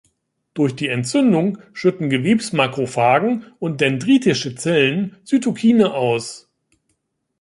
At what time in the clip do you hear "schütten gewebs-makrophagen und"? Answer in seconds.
1.73-3.81